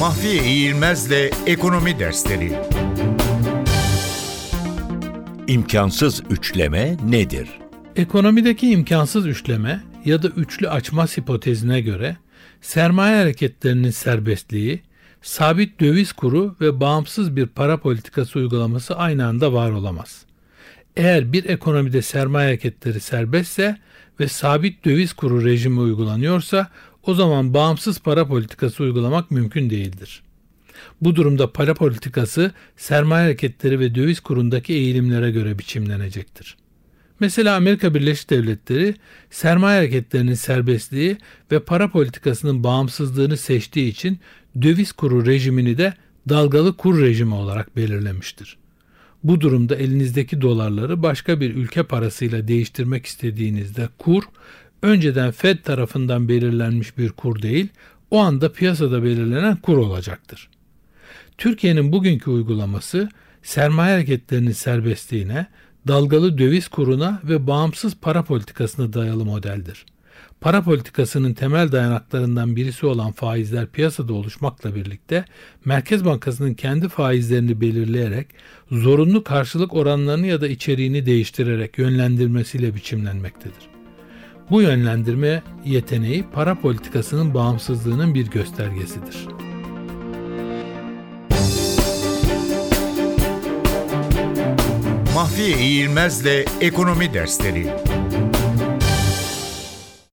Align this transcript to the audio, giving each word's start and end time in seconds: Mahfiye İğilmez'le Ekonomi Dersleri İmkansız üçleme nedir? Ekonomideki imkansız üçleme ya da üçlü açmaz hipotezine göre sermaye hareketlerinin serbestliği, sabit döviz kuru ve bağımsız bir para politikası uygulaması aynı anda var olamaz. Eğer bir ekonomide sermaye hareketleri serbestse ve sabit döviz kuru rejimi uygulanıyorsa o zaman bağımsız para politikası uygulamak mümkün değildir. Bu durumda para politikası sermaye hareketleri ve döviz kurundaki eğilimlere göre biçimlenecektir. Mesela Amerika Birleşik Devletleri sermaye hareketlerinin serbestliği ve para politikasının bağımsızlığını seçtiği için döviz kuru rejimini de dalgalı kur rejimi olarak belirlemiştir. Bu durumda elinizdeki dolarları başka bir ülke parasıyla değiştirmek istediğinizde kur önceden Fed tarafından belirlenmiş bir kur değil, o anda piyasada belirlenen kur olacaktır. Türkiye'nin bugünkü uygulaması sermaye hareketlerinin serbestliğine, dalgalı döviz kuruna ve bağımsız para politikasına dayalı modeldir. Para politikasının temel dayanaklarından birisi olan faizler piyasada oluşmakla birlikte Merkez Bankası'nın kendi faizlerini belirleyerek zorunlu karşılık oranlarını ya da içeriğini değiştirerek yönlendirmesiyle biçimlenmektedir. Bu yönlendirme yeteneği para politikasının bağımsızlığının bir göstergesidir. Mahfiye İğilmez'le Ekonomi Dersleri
Mahfiye 0.00 0.44
İğilmez'le 0.44 1.30
Ekonomi 1.46 1.98
Dersleri 1.98 2.52
İmkansız 5.46 6.22
üçleme 6.30 6.96
nedir? 7.04 7.48
Ekonomideki 7.96 8.70
imkansız 8.70 9.26
üçleme 9.26 9.80
ya 10.04 10.22
da 10.22 10.28
üçlü 10.28 10.68
açmaz 10.68 11.18
hipotezine 11.18 11.80
göre 11.80 12.16
sermaye 12.60 13.16
hareketlerinin 13.16 13.90
serbestliği, 13.90 14.82
sabit 15.22 15.80
döviz 15.80 16.12
kuru 16.12 16.56
ve 16.60 16.80
bağımsız 16.80 17.36
bir 17.36 17.46
para 17.46 17.76
politikası 17.80 18.38
uygulaması 18.38 18.96
aynı 18.96 19.26
anda 19.26 19.52
var 19.52 19.70
olamaz. 19.70 20.24
Eğer 20.96 21.32
bir 21.32 21.44
ekonomide 21.44 22.02
sermaye 22.02 22.46
hareketleri 22.46 23.00
serbestse 23.00 23.76
ve 24.20 24.28
sabit 24.28 24.84
döviz 24.84 25.12
kuru 25.12 25.44
rejimi 25.44 25.80
uygulanıyorsa 25.80 26.68
o 27.02 27.14
zaman 27.14 27.54
bağımsız 27.54 28.00
para 28.00 28.26
politikası 28.26 28.82
uygulamak 28.82 29.30
mümkün 29.30 29.70
değildir. 29.70 30.22
Bu 31.00 31.16
durumda 31.16 31.52
para 31.52 31.74
politikası 31.74 32.52
sermaye 32.76 33.24
hareketleri 33.24 33.80
ve 33.80 33.94
döviz 33.94 34.20
kurundaki 34.20 34.72
eğilimlere 34.72 35.30
göre 35.30 35.58
biçimlenecektir. 35.58 36.56
Mesela 37.20 37.56
Amerika 37.56 37.94
Birleşik 37.94 38.30
Devletleri 38.30 38.94
sermaye 39.30 39.76
hareketlerinin 39.76 40.34
serbestliği 40.34 41.16
ve 41.52 41.60
para 41.60 41.90
politikasının 41.90 42.64
bağımsızlığını 42.64 43.36
seçtiği 43.36 43.90
için 43.90 44.18
döviz 44.62 44.92
kuru 44.92 45.26
rejimini 45.26 45.78
de 45.78 45.94
dalgalı 46.28 46.76
kur 46.76 47.00
rejimi 47.00 47.34
olarak 47.34 47.76
belirlemiştir. 47.76 48.56
Bu 49.24 49.40
durumda 49.40 49.76
elinizdeki 49.76 50.40
dolarları 50.40 51.02
başka 51.02 51.40
bir 51.40 51.54
ülke 51.54 51.82
parasıyla 51.82 52.48
değiştirmek 52.48 53.06
istediğinizde 53.06 53.88
kur 53.98 54.24
önceden 54.82 55.30
Fed 55.30 55.58
tarafından 55.58 56.28
belirlenmiş 56.28 56.98
bir 56.98 57.10
kur 57.10 57.42
değil, 57.42 57.68
o 58.10 58.18
anda 58.18 58.52
piyasada 58.52 59.02
belirlenen 59.02 59.56
kur 59.56 59.76
olacaktır. 59.76 60.48
Türkiye'nin 61.38 61.92
bugünkü 61.92 62.30
uygulaması 62.30 63.08
sermaye 63.42 63.94
hareketlerinin 63.94 64.52
serbestliğine, 64.52 65.46
dalgalı 65.88 66.38
döviz 66.38 66.68
kuruna 66.68 67.20
ve 67.24 67.46
bağımsız 67.46 67.96
para 67.96 68.24
politikasına 68.24 68.92
dayalı 68.92 69.24
modeldir. 69.24 69.86
Para 70.40 70.62
politikasının 70.62 71.34
temel 71.34 71.72
dayanaklarından 71.72 72.56
birisi 72.56 72.86
olan 72.86 73.12
faizler 73.12 73.66
piyasada 73.66 74.12
oluşmakla 74.12 74.74
birlikte 74.74 75.24
Merkez 75.64 76.04
Bankası'nın 76.04 76.54
kendi 76.54 76.88
faizlerini 76.88 77.60
belirleyerek 77.60 78.26
zorunlu 78.70 79.24
karşılık 79.24 79.74
oranlarını 79.74 80.26
ya 80.26 80.40
da 80.40 80.48
içeriğini 80.48 81.06
değiştirerek 81.06 81.78
yönlendirmesiyle 81.78 82.74
biçimlenmektedir. 82.74 83.69
Bu 84.50 84.62
yönlendirme 84.62 85.42
yeteneği 85.64 86.24
para 86.32 86.54
politikasının 86.54 87.34
bağımsızlığının 87.34 88.14
bir 88.14 88.30
göstergesidir. 88.30 89.28
Mahfiye 95.14 95.58
İğilmez'le 95.58 96.46
Ekonomi 96.60 97.14
Dersleri 97.14 97.66